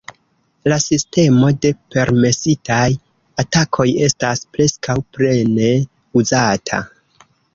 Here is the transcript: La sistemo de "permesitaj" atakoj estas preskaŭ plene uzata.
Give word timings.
La 0.71 0.77
sistemo 0.83 1.49
de 1.65 1.71
"permesitaj" 1.95 2.87
atakoj 3.45 3.87
estas 4.07 4.41
preskaŭ 4.57 4.97
plene 5.17 5.71
uzata. 6.23 6.81